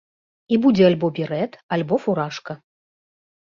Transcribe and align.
І 0.55 0.57
будзе 0.63 0.83
альбо 0.89 1.07
берэт, 1.19 1.53
альбо 1.77 2.01
фуражка. 2.07 2.57